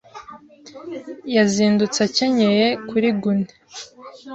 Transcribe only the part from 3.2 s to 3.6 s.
gurney.